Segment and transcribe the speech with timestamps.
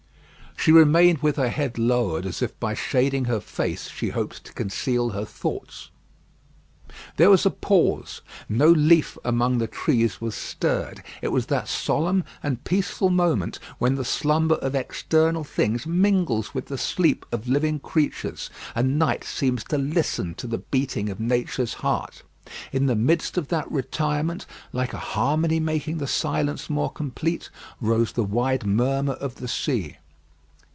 [0.57, 4.53] She remained with her head lowered as if by shading her face she hoped to
[4.53, 5.89] conceal her thoughts.
[7.17, 8.21] There was a pause.
[8.47, 11.01] No leaf among the trees was stirred.
[11.19, 16.67] It was that solemn and peaceful moment when the slumber of external things mingles with
[16.67, 21.73] the sleep of living creatures; and night seems to listen to the beating of Nature's
[21.75, 22.21] heart.
[22.71, 27.49] In the midst of that retirement, like a harmony making the silence more complete,
[27.79, 29.97] rose the wide murmur of the sea.